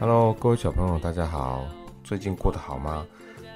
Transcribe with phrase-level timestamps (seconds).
[0.00, 1.64] Hello，各位小朋友，大家好，
[2.02, 3.06] 最近过得好吗？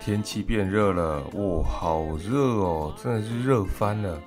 [0.01, 4.21] 天气变热了，哇，好热哦，真的是热翻了。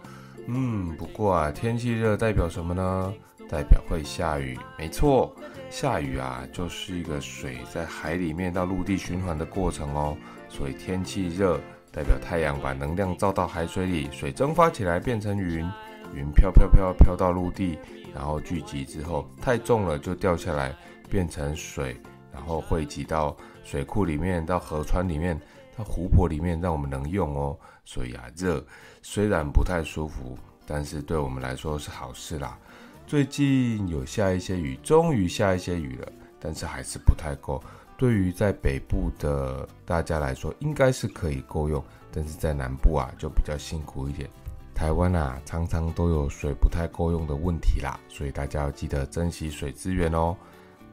[0.47, 3.13] 嗯，不过啊，天气热代表什么呢？
[3.49, 4.59] 代表会下雨。
[4.77, 5.33] 没错，
[5.69, 10.17] 下雨啊，就是一个水在海里面到陆地循环的过程哦。
[10.49, 11.59] 所以天气热
[11.91, 15.65] 代表太阳把能量照到海水里，水蒸发起来变成云，
[16.13, 17.79] 云飘飘飘飘到陆地，
[18.13, 20.75] 然后聚集之后太重了就掉下来
[21.09, 21.99] 变成水，
[22.31, 25.39] 然后汇集到水库里面，到河川里面。
[25.77, 28.61] 到湖泊里面让我们能用哦，所以啊，热
[29.01, 32.59] 虽然不太舒服，但是对我们来说是好事啦。
[33.07, 37.63] 最近有下一些雨，终于下一些雨了，但是还是不太够。
[37.95, 41.81] 对于在北部的大家来说，应该是可以够用，
[42.11, 44.29] 但是在南部啊就比较辛苦一点。
[44.75, 50.35] 台湾啊常常都有水不太够用的问题啦，所以大家要记得珍惜水资源哦。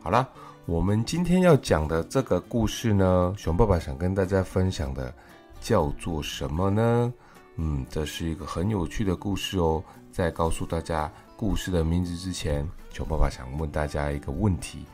[0.07, 0.29] 好了。
[0.67, 5.13] 我们今天要讲的这个故事呢，熊爸爸想跟大家分享的
[5.61, 7.13] 叫做什么呢？
[7.57, 9.83] 嗯，这是一个很有趣的故事哦。
[10.13, 14.87] 在告诉大家故事的名字之前，熊爸爸想问大家一个问题：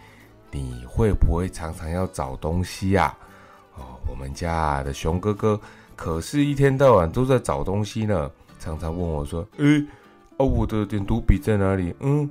[0.51, 3.15] 你会不会常常要找东西呀？
[3.75, 5.61] 哦，我们家的熊哥哥
[5.95, 9.79] 可是一天到晚都在找东西呢，常常问我说：“诶，
[10.39, 11.95] 啊，我的点读笔在哪里？
[12.01, 12.31] 嗯，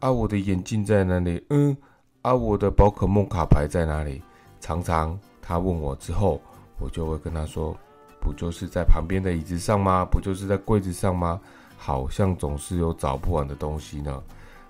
[0.00, 1.42] 啊，我的眼镜在哪里？
[1.48, 1.74] 嗯。”
[2.22, 4.20] 啊，我的宝可梦卡牌在哪里？
[4.60, 6.40] 常常他问我之后，
[6.80, 7.76] 我就会跟他说
[8.20, 10.04] ：“不就是在旁边的椅子上吗？
[10.04, 11.40] 不就是在柜子上吗？
[11.76, 14.22] 好像总是有找不完的东西呢。”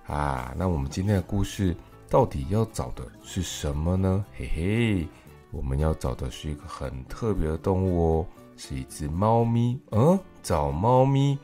[0.07, 1.75] 啊，那我们今天的故事
[2.09, 4.25] 到底要找的是什么呢？
[4.37, 5.09] 嘿嘿，
[5.51, 9.81] 我们要找的是一个很特别的动物哦，是一只猫咪。
[9.91, 11.39] 嗯，找猫咪，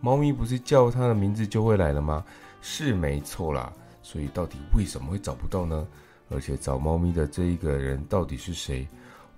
[0.00, 2.24] 猫咪不是叫它的名字就会来了吗？
[2.62, 3.70] 是没错啦。
[4.02, 5.86] 所以到底为什么会找不到呢？
[6.30, 8.86] 而且找猫咪的这一个人到底是谁？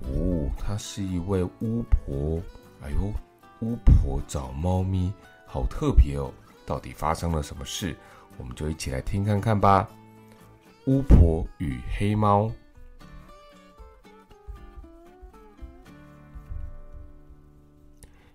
[0.00, 2.38] 哦，他是一位巫婆。
[2.82, 3.12] 哎呦，
[3.60, 5.12] 巫婆找猫咪，
[5.46, 6.30] 好特别哦！
[6.66, 7.96] 到底发生了什么事？
[8.36, 9.88] 我们就一起来听看看吧。
[10.86, 12.52] 巫婆与黑猫。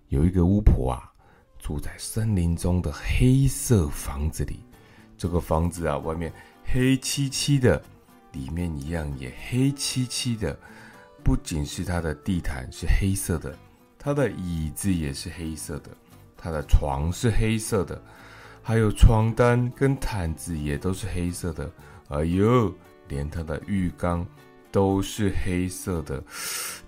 [0.08, 1.12] 有一个巫婆啊，
[1.58, 4.60] 住在森林中的黑色房子里。
[5.18, 6.32] 这个房子啊，外面
[6.64, 7.82] 黑漆漆的，
[8.32, 10.56] 里面一样也黑漆漆的。
[11.24, 13.54] 不仅是它的地毯是黑色的，
[13.98, 15.90] 它的椅子也是黑色的，
[16.36, 18.00] 它的床是黑色的，
[18.62, 21.70] 还有床单跟毯子也都是黑色的。
[22.08, 22.72] 哎呦，
[23.08, 24.24] 连它的浴缸
[24.70, 26.22] 都是黑色的。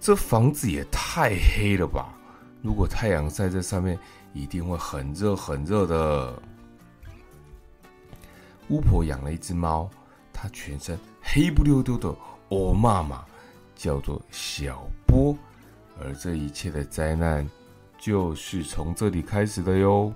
[0.00, 2.14] 这房子也太黑了吧！
[2.62, 3.98] 如果太阳晒在上面，
[4.32, 6.42] 一定会很热很热的。
[8.70, 9.90] 巫婆养了一只猫，
[10.32, 12.08] 它全身黑不溜丢的，
[12.48, 13.24] 哦妈妈，
[13.74, 15.36] 叫做小波。
[16.00, 17.46] 而这一切的灾难，
[17.98, 20.10] 就是从这里开始的哟。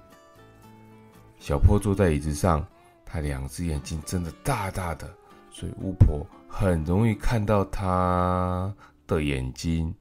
[1.39, 2.65] 小波坐在椅子上，
[3.05, 5.13] 他两只眼睛睁得大大的，
[5.51, 8.73] 所以巫婆很容易看到他
[9.07, 9.95] 的眼睛。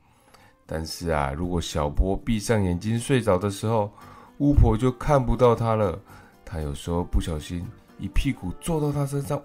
[0.66, 3.92] 但是啊，如果小波闭上眼睛睡着的时候，
[4.38, 6.00] 巫婆就看不到他了。
[6.46, 7.66] 他有时候不小心。
[7.98, 9.42] 一屁股坐到他身上，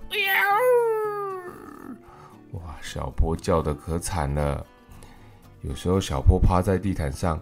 [2.53, 2.61] 哇！
[2.81, 4.65] 小波叫的可惨了。
[5.63, 7.39] 有时候小波趴在地毯上，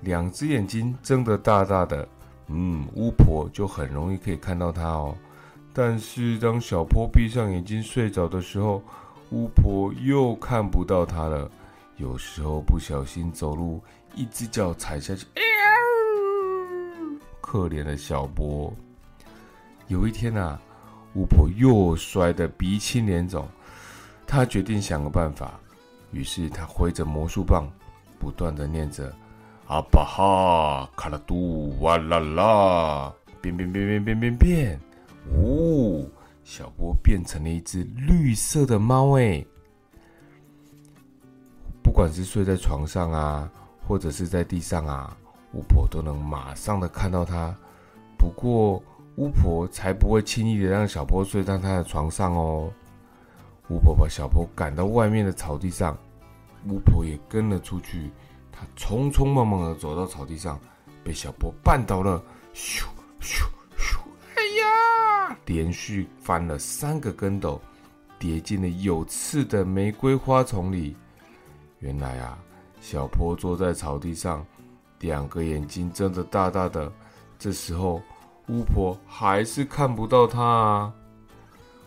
[0.00, 2.06] 两只眼睛睁得大大的，
[2.48, 5.16] 嗯，巫婆就很容易可以看到他哦。
[5.72, 8.82] 但是当小波闭上眼睛睡着的时候，
[9.30, 11.50] 巫婆又看不到他了。
[11.96, 13.80] 有时候不小心走路，
[14.14, 15.26] 一只脚踩下去，
[17.40, 18.74] 可怜的小波。
[19.90, 20.56] 有一天呐，
[21.14, 23.44] 巫婆又摔得鼻青脸肿，
[24.24, 25.58] 她决定想个办法。
[26.12, 27.68] 于是她挥着魔术棒，
[28.16, 29.12] 不断的念着
[29.66, 33.12] “阿巴哈卡拉杜哇啦啦”，
[33.42, 34.80] 变变变变变变变，
[35.34, 36.08] 呜，
[36.44, 39.44] 小波变成了一只绿色的猫哎！
[41.82, 43.50] 不管是睡在床上啊，
[43.88, 45.16] 或者是在地上啊，
[45.52, 47.52] 巫婆都能马上的看到它。
[48.16, 48.80] 不过，
[49.16, 52.72] 巫婆才不会轻易的让小波睡在她的床上哦。
[53.68, 55.96] 巫婆把小波赶到外面的草地上，
[56.68, 58.10] 巫婆也跟了出去。
[58.50, 60.58] 她匆匆忙忙的走到草地上，
[61.04, 62.22] 被小波绊倒了，
[62.54, 62.84] 咻
[63.20, 63.44] 咻
[63.76, 63.98] 咻！
[64.36, 65.36] 哎呀！
[65.44, 67.60] 连续翻了三个跟斗，
[68.18, 70.96] 跌进了有刺的玫瑰花丛里。
[71.80, 72.38] 原来啊，
[72.80, 74.46] 小波坐在草地上，
[75.00, 76.90] 两个眼睛睁得大大的。
[77.38, 78.00] 这时候。
[78.48, 80.94] 巫婆还是看不到他啊！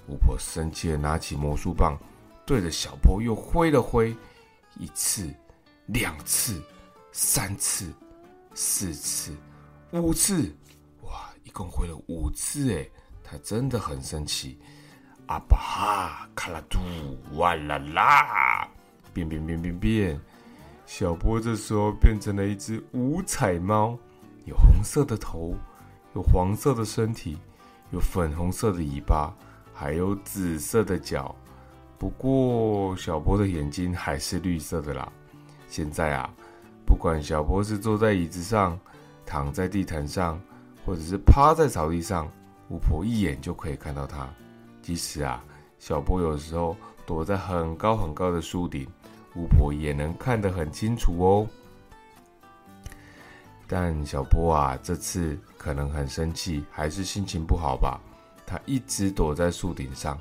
[0.08, 1.98] 巫婆生气的拿起魔术棒，
[2.46, 4.16] 对着小波又挥了挥，
[4.78, 5.34] 一次、
[5.88, 6.62] 两次、
[7.12, 7.94] 三次、
[8.54, 9.36] 四次、
[9.92, 10.54] 五次，
[11.02, 12.90] 哇，一共挥了五次哎！
[13.24, 14.60] 他真的很生气。
[15.28, 16.80] 阿巴哈卡拉杜
[17.38, 18.68] 哇啦啦，
[19.14, 20.22] 变变变变变！
[20.86, 23.98] 小波这时候变成了一只五彩猫，
[24.46, 25.56] 有红色的头，
[26.16, 27.38] 有黄色的身体，
[27.92, 29.34] 有粉红色的尾巴，
[29.74, 31.36] 还有紫色的脚。
[31.98, 35.12] 不过小波的眼睛还是绿色的啦。
[35.68, 36.30] 现在啊，
[36.86, 38.80] 不管小波是坐在椅子上，
[39.26, 40.40] 躺在地毯上，
[40.86, 42.30] 或者是趴在草地上，
[42.70, 44.30] 巫婆一眼就可以看到他。
[44.82, 45.44] 即使啊，
[45.80, 46.76] 小波有时候
[47.06, 48.88] 躲在很高很高的树顶，
[49.36, 51.48] 巫婆也能看得很清楚哦。
[53.74, 58.00] 但小波啊，这次可能很生气，还是心情不好吧？
[58.46, 60.16] 他一直躲在树顶上，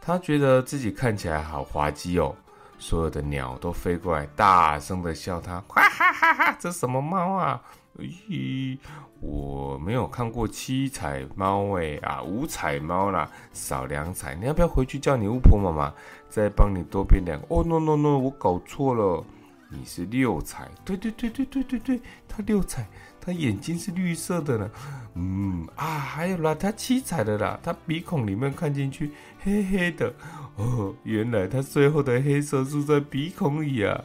[0.00, 2.34] 他觉得自己看起来好滑稽哦。
[2.80, 6.56] 所有的鸟都飞过来，大声的笑他，哈哈哈哈！
[6.58, 7.62] 这什么猫啊？
[7.96, 8.76] 咦，
[9.20, 14.34] 我没有看过七彩猫哎啊，五彩猫啦，少两彩。
[14.34, 15.94] 你要不要回去叫你巫婆妈妈
[16.28, 17.46] 再帮你多变两个？
[17.50, 19.24] 哦，no no no，我搞错了，
[19.70, 20.68] 你是六彩。
[20.84, 22.86] 对对对对对对对，它六彩，
[23.20, 24.70] 它眼睛是绿色的呢。
[25.14, 30.12] 嗯啊，还有啦，它七彩的啦，它鼻孔里面看进去黑黑的。
[30.56, 34.04] 哦，原来它最后的黑色住在鼻孔里啊。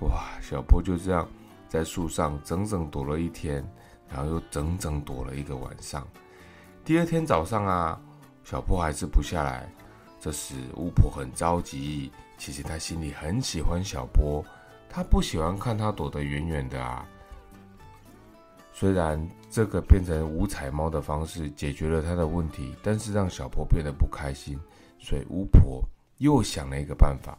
[0.00, 1.26] 哇，小波就这样。
[1.68, 3.66] 在树上整整躲了一天，
[4.06, 6.06] 然后又整整躲了一个晚上。
[6.84, 7.98] 第二天早上啊，
[8.44, 9.66] 小波还是不下来。
[10.20, 14.44] 这时巫婆很着急，其实她心里很喜欢小波，
[14.94, 17.08] 他不喜欢看他躲得远远的啊。
[18.74, 24.60] 虽然这个变成五彩猫的方式解决了他的问题，但是让小波变得不开心，
[24.98, 25.82] 所以巫婆
[26.18, 27.38] 又想了一个办法，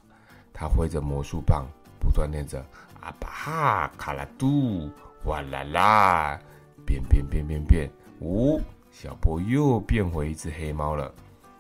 [0.52, 1.68] 她挥着魔术棒，
[2.00, 2.66] 不断念着。
[3.02, 4.90] 阿巴哈卡拉杜
[5.26, 6.40] 哇啦啦，
[6.86, 7.92] 变变变变变，
[8.22, 8.60] 呜！
[8.90, 11.14] 小波又变回一只黑猫了。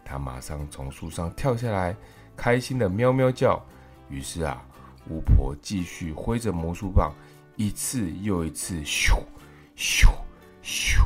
[0.06, 1.96] 它马上从树上跳下来，
[2.36, 3.64] 开心的喵喵叫。
[4.10, 4.64] 于是啊，
[5.10, 7.14] 巫婆继续挥着魔术棒，
[7.56, 9.22] 一次又一次，咻
[9.76, 10.08] 咻
[10.64, 11.00] 咻。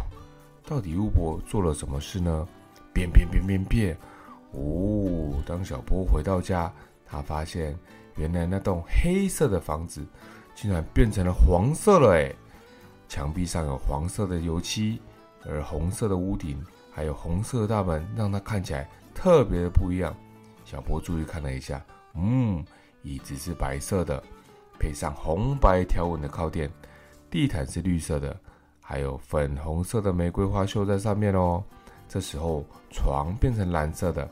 [0.66, 2.48] 到底巫婆做了什么事呢？
[2.94, 3.98] 变变变变变，
[4.52, 5.42] 哦！
[5.46, 6.72] 当小波回到家，
[7.06, 7.78] 他发现。
[8.20, 10.04] 原来那栋黑色的房子，
[10.56, 12.34] 竟然变成了黄色了哎！
[13.08, 15.00] 墙壁上有黄色的油漆，
[15.46, 16.60] 而红色的屋顶
[16.92, 20.18] 还有红色的大门，让它看起来特别的不一样。
[20.66, 21.80] 小波注意看了一下，
[22.16, 22.66] 嗯，
[23.04, 24.24] 椅子是白色的，
[24.80, 26.70] 配上红白条纹的靠垫，
[27.30, 28.36] 地毯是绿色的，
[28.82, 31.64] 还有粉红色的玫瑰花绣在上面哦。
[32.08, 34.28] 这时候床变成蓝色的，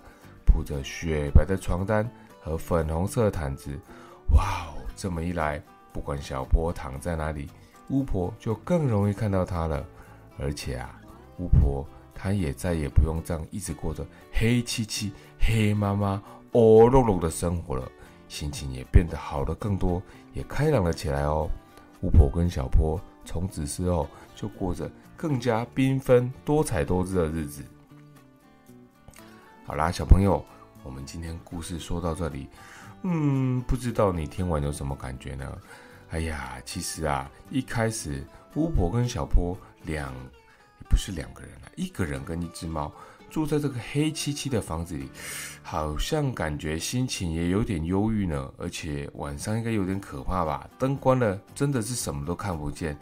[0.46, 2.10] 铺着雪白的床单。
[2.46, 3.72] 和粉红色的毯子，
[4.36, 4.78] 哇哦！
[4.96, 5.60] 这么一来，
[5.92, 7.50] 不管小波躺在哪里，
[7.90, 9.84] 巫婆就更容易看到他了。
[10.38, 11.02] 而且啊，
[11.40, 11.84] 巫婆
[12.14, 16.22] 她也再也不用这样一直过着黑漆漆、黑麻麻、
[16.52, 17.92] 哦肉肉的生活了，
[18.28, 20.02] 心情也变得好了更多，
[20.34, 21.50] 也开朗了起来哦。
[22.02, 27.64] 巫婆跟小波从此之后就过着更加缤纷、多彩多姿的日子。
[29.66, 30.44] 好啦，小朋友。
[30.84, 32.48] 我们今天故事说到这里，
[33.02, 35.58] 嗯，不知道你听完有什么感觉呢？
[36.12, 38.24] 哎呀，其实啊，一开始
[38.54, 40.14] 巫婆跟小波两，
[40.88, 42.94] 不是两个人啊，一个人跟一只猫
[43.36, 45.10] 住在这个黑漆漆的房子里，
[45.62, 48.50] 好像感觉心情也有点忧郁呢。
[48.58, 50.70] 而且晚上应该有点可怕吧？
[50.80, 52.98] 灯关了，真的是什么都看不见。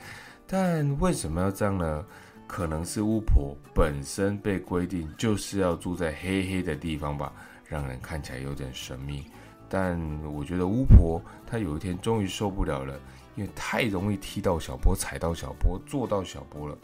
[0.47, 2.03] 但为什么要这样呢？
[2.47, 7.31] 可能是巫婆本身被规定就是要住在黑黑的地方吧。
[7.67, 9.25] 让人看起来有点神秘，
[9.69, 10.01] 但
[10.33, 12.99] 我觉得巫婆她有一天终于受不了了，
[13.35, 16.75] 因为太容易踢到小波、踩到小波、坐到小波了，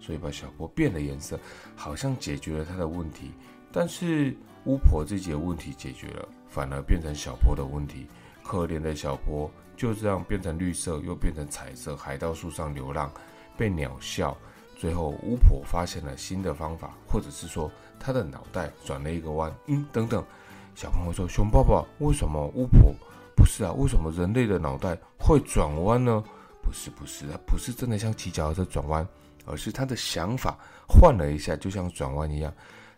[0.00, 1.38] 所以把小波变了颜色，
[1.76, 3.32] 好像解决了他的问题。
[3.70, 8.06] 但是巫婆自己的问题解决了，反而变成小波的问题。
[8.42, 13.12] 可怜的小波就这样变成绿色，又变成彩色，还到树上流浪，
[13.56, 14.36] 被鸟笑。
[14.76, 19.52] 最后巫婆发现了新的方法，或者是说她的脑袋转了一个弯。
[19.66, 20.24] 嗯，等等。
[20.74, 22.94] 小朋友说：“熊爸爸，为什么巫婆
[23.34, 23.72] 不是啊？
[23.72, 26.22] 为什么人类的脑袋会转弯呢？
[26.62, 29.06] 不是，不是，它不是真的像骑脚踏车转弯，
[29.48, 32.52] 而是他的想法换了一下，就像转弯一样。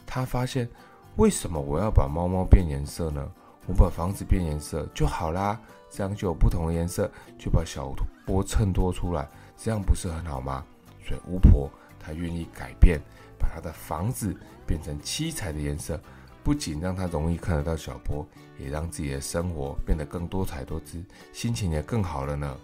[0.06, 0.68] 他发现，
[1.16, 3.26] 为什么我要把猫猫变颜色呢？
[3.66, 7.94] 我把房子变颜色就好啦，这样就有不同的颜色，就把小
[8.26, 10.64] 波衬托出来，这样不是很好吗？
[11.04, 13.00] 所以巫婆她愿意改变，
[13.38, 16.00] 把她的房子变成七彩的颜色。”
[16.42, 18.26] 不仅让她容易看得到小波，
[18.58, 21.04] 也让自己的生活变得更多彩多姿，
[21.34, 22.56] 心情也更好了呢。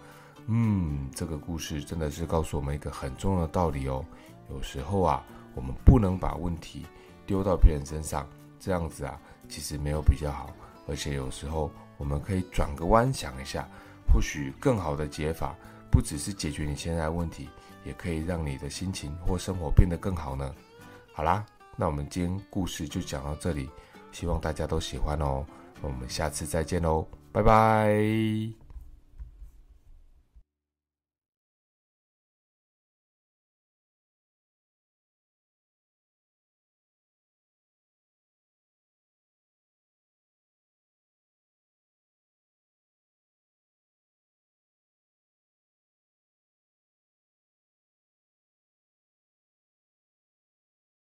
[0.49, 4.05] 嗯，这个故事真的是告诉我们一个很重要的道理哦。
[4.49, 5.25] 有时候啊，
[5.55, 6.87] 我们不能把问题
[7.27, 8.29] 丢到别人身上，
[8.61, 10.51] 这样子啊，其实没有比较好。
[10.87, 13.69] 而且有时候我们可以转个弯想一下，
[14.09, 15.53] 或许更好的解法，
[15.91, 17.49] 不只是解决你现在的问题，
[17.85, 20.55] 也可以让你的心情或生活变得更好呢。
[21.13, 23.69] 好啦，那我们今天故事就讲到这里，
[24.13, 25.45] 希望大家都喜欢哦。
[25.83, 28.66] 我们下次再见喽，拜拜。